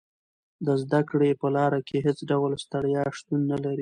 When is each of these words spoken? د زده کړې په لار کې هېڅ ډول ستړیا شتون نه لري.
د 0.65 0.67
زده 0.83 1.01
کړې 1.09 1.31
په 1.41 1.47
لار 1.55 1.73
کې 1.87 1.97
هېڅ 2.05 2.19
ډول 2.31 2.51
ستړیا 2.63 3.03
شتون 3.17 3.41
نه 3.51 3.57
لري. 3.63 3.69